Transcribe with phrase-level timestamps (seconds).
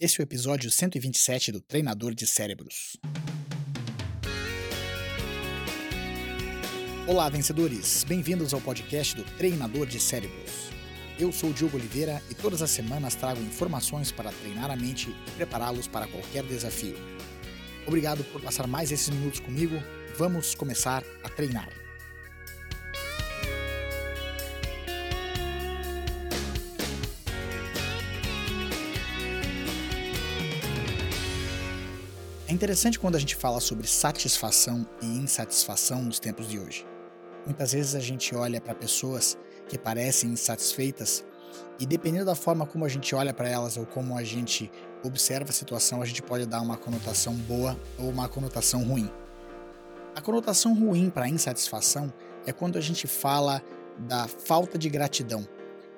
[0.00, 2.96] Esse é o episódio 127 do Treinador de Cérebros.
[7.04, 8.04] Olá, vencedores!
[8.04, 10.70] Bem-vindos ao podcast do Treinador de Cérebros.
[11.18, 15.10] Eu sou o Diogo Oliveira e todas as semanas trago informações para treinar a mente
[15.10, 16.94] e prepará-los para qualquer desafio.
[17.84, 19.82] Obrigado por passar mais esses minutos comigo.
[20.16, 21.87] Vamos começar a treinar.
[32.48, 36.86] É interessante quando a gente fala sobre satisfação e insatisfação nos tempos de hoje.
[37.44, 39.36] Muitas vezes a gente olha para pessoas
[39.68, 41.22] que parecem insatisfeitas
[41.78, 44.72] e dependendo da forma como a gente olha para elas ou como a gente
[45.04, 49.10] observa a situação, a gente pode dar uma conotação boa ou uma conotação ruim.
[50.16, 52.10] A conotação ruim para insatisfação
[52.46, 53.62] é quando a gente fala
[53.98, 55.46] da falta de gratidão.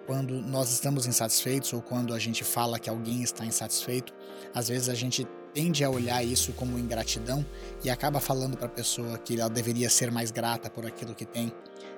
[0.04, 4.12] Quando nós estamos insatisfeitos ou quando a gente fala que alguém está insatisfeito,
[4.52, 7.44] às vezes a gente tende a olhar isso como ingratidão
[7.84, 11.24] e acaba falando para a pessoa que ela deveria ser mais grata por aquilo que
[11.24, 11.52] tem.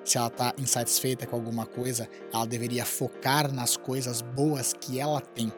[0.05, 5.21] Se ela está insatisfeita com alguma coisa, ela deveria focar nas coisas boas que ela
[5.21, 5.53] tem.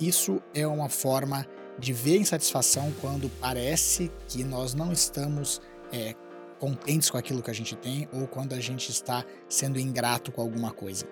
[0.00, 1.46] Isso é uma forma
[1.78, 5.60] de ver insatisfação quando parece que nós não estamos
[5.92, 6.14] é,
[6.58, 10.40] contentes com aquilo que a gente tem ou quando a gente está sendo ingrato com
[10.40, 11.06] alguma coisa.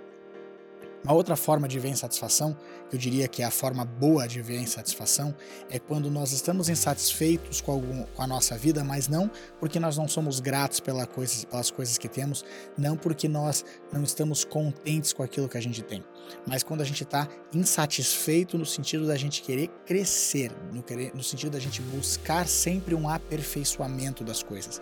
[1.04, 2.56] Uma outra forma de ver insatisfação,
[2.90, 5.34] eu diria que é a forma boa de ver insatisfação,
[5.68, 9.98] é quando nós estamos insatisfeitos com, algum, com a nossa vida, mas não porque nós
[9.98, 12.42] não somos gratos pela coisa, pelas coisas que temos,
[12.78, 16.02] não porque nós não estamos contentes com aquilo que a gente tem,
[16.46, 21.22] mas quando a gente está insatisfeito no sentido da gente querer crescer, no, querer, no
[21.22, 24.80] sentido da gente buscar sempre um aperfeiçoamento das coisas.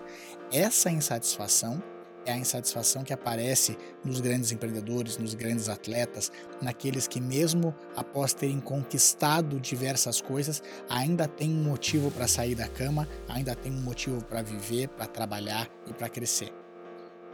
[0.52, 1.82] Essa insatisfação
[2.24, 8.32] é a insatisfação que aparece nos grandes empreendedores, nos grandes atletas, naqueles que, mesmo após
[8.32, 13.80] terem conquistado diversas coisas, ainda tem um motivo para sair da cama, ainda tem um
[13.80, 16.52] motivo para viver, para trabalhar e para crescer.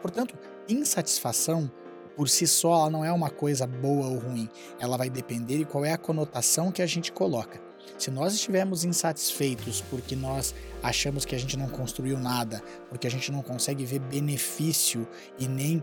[0.01, 0.37] Portanto,
[0.69, 1.71] insatisfação
[2.17, 4.49] por si só não é uma coisa boa ou ruim,
[4.81, 7.68] ela vai depender de qual é a conotação que a gente coloca.
[7.97, 13.11] Se nós estivermos insatisfeitos porque nós achamos que a gente não construiu nada, porque a
[13.11, 15.07] gente não consegue ver benefício
[15.39, 15.83] e nem,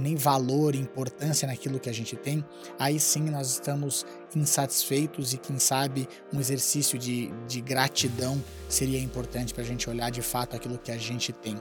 [0.00, 2.44] nem valor, importância naquilo que a gente tem,
[2.78, 4.04] aí sim nós estamos
[4.34, 10.10] insatisfeitos e quem sabe um exercício de, de gratidão seria importante para a gente olhar
[10.10, 11.60] de fato aquilo que a gente tem.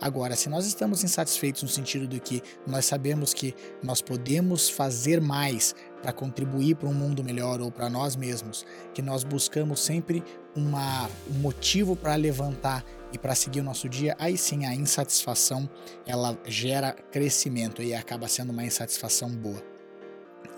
[0.00, 5.20] Agora, se nós estamos insatisfeitos no sentido de que nós sabemos que nós podemos fazer
[5.20, 10.22] mais para contribuir para um mundo melhor ou para nós mesmos, que nós buscamos sempre
[10.54, 15.68] uma, um motivo para levantar e para seguir o nosso dia, aí sim a insatisfação
[16.06, 19.71] ela gera crescimento e acaba sendo uma insatisfação boa.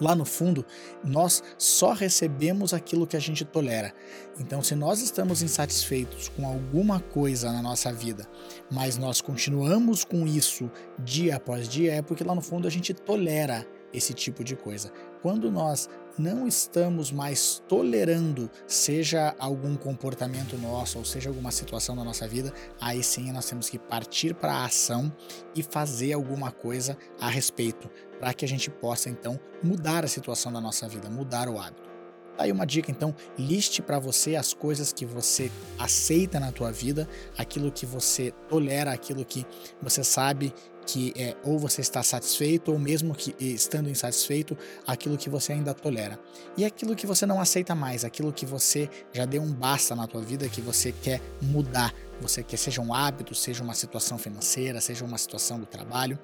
[0.00, 0.64] Lá no fundo,
[1.04, 3.94] nós só recebemos aquilo que a gente tolera.
[4.40, 8.28] Então, se nós estamos insatisfeitos com alguma coisa na nossa vida,
[8.70, 12.92] mas nós continuamos com isso dia após dia, é porque lá no fundo a gente
[12.92, 14.92] tolera esse tipo de coisa.
[15.22, 15.88] Quando nós
[16.18, 22.52] não estamos mais tolerando, seja algum comportamento nosso ou seja alguma situação da nossa vida,
[22.80, 25.12] aí sim nós temos que partir para a ação
[25.54, 30.52] e fazer alguma coisa a respeito, para que a gente possa então mudar a situação
[30.52, 31.93] da nossa vida, mudar o hábito.
[32.36, 36.72] Tá aí uma dica, então, liste para você as coisas que você aceita na tua
[36.72, 37.08] vida,
[37.38, 39.46] aquilo que você tolera, aquilo que
[39.80, 40.52] você sabe
[40.86, 44.56] que é ou você está satisfeito ou mesmo que estando insatisfeito,
[44.86, 46.18] aquilo que você ainda tolera.
[46.56, 50.06] E aquilo que você não aceita mais, aquilo que você já deu um basta na
[50.06, 54.80] tua vida, que você quer mudar, você quer seja um hábito, seja uma situação financeira,
[54.80, 56.18] seja uma situação do trabalho.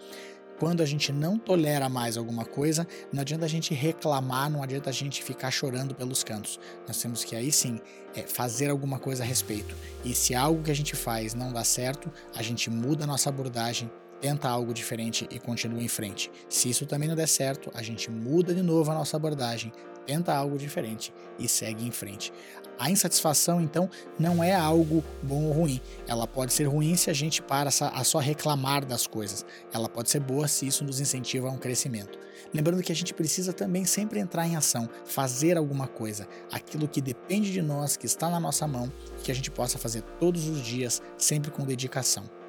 [0.61, 4.91] Quando a gente não tolera mais alguma coisa, não adianta a gente reclamar, não adianta
[4.91, 6.61] a gente ficar chorando pelos cantos.
[6.87, 7.81] Nós temos que aí sim
[8.15, 9.75] é, fazer alguma coisa a respeito.
[10.05, 13.31] E se algo que a gente faz não dá certo, a gente muda a nossa
[13.31, 13.91] abordagem,
[14.21, 16.31] tenta algo diferente e continua em frente.
[16.47, 19.73] Se isso também não der certo, a gente muda de novo a nossa abordagem,
[20.07, 22.33] tenta algo diferente e segue em frente.
[22.79, 25.83] A insatisfação, então, não é algo bom ou ruim.
[26.09, 29.45] Ela pode ser ruim se a gente para a só reclamar das coisas.
[29.71, 32.19] Ela pode ser boa se isso nos incentiva a um crescimento.
[32.55, 37.03] Lembrando que a gente precisa também sempre entrar em ação, fazer alguma coisa, aquilo que
[37.03, 38.91] depende de nós, que está na nossa mão,
[39.23, 42.40] que a gente possa fazer todos os dias, sempre com dedicação.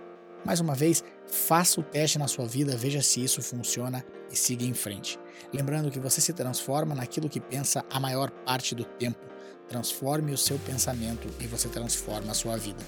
[0.44, 4.66] Mais uma vez, faça o teste na sua vida, veja se isso funciona e siga
[4.66, 5.20] em frente.
[5.54, 9.20] Lembrando que você se transforma naquilo que pensa a maior parte do tempo.
[9.68, 12.84] Transforme o seu pensamento e você transforma a sua vida.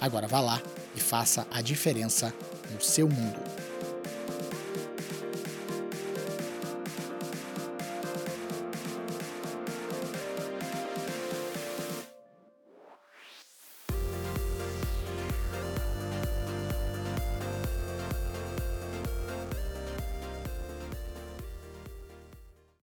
[0.00, 0.62] Agora vá lá
[0.94, 2.32] e faça a diferença
[2.72, 3.40] no seu mundo.